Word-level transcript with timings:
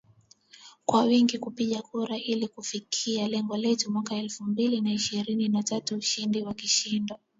kwa 0.85 1.03
wingi 1.03 1.37
kupiga 1.37 1.81
kura 1.81 2.17
ili 2.17 2.47
tufikie 2.47 3.27
lengo 3.27 3.57
letu 3.57 3.91
mwaka 3.91 4.15
elfu 4.15 4.43
mbili 4.43 4.81
na 4.81 4.91
ishirini 4.93 5.47
na 5.49 5.63
tatu 5.63 5.95
ushindi 5.97 6.41
wa 6.41 6.53
kishindo 6.53 7.19